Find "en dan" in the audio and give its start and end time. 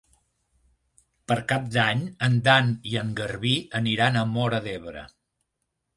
2.29-2.73